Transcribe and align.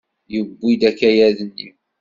Yewwi-d 0.33 0.81
akayad-nni? 0.89 1.69